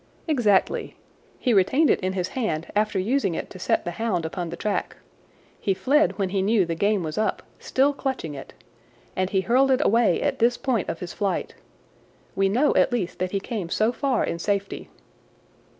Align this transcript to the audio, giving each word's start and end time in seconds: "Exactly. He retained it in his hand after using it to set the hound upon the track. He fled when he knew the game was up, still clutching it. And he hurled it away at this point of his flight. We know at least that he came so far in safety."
"Exactly. 0.27 0.95
He 1.37 1.53
retained 1.53 1.91
it 1.91 1.99
in 1.99 2.13
his 2.13 2.29
hand 2.29 2.71
after 2.75 2.97
using 2.97 3.35
it 3.35 3.51
to 3.51 3.59
set 3.59 3.85
the 3.85 3.91
hound 3.91 4.25
upon 4.25 4.49
the 4.49 4.55
track. 4.57 4.95
He 5.59 5.75
fled 5.75 6.17
when 6.17 6.29
he 6.29 6.41
knew 6.41 6.65
the 6.65 6.73
game 6.73 7.03
was 7.03 7.19
up, 7.19 7.43
still 7.59 7.93
clutching 7.93 8.33
it. 8.33 8.51
And 9.15 9.29
he 9.29 9.41
hurled 9.41 9.69
it 9.69 9.85
away 9.85 10.19
at 10.23 10.39
this 10.39 10.57
point 10.57 10.89
of 10.89 11.01
his 11.01 11.13
flight. 11.13 11.53
We 12.35 12.49
know 12.49 12.75
at 12.75 12.91
least 12.91 13.19
that 13.19 13.29
he 13.29 13.39
came 13.39 13.69
so 13.69 13.91
far 13.91 14.23
in 14.23 14.39
safety." 14.39 14.89